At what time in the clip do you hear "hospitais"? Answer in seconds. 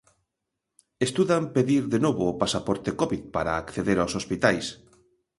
4.19-4.65